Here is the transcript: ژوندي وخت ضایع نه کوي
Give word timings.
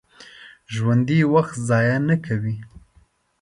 ژوندي 0.73 1.19
وخت 1.33 1.55
ضایع 1.69 1.97
نه 2.07 2.15
کوي 2.25 2.55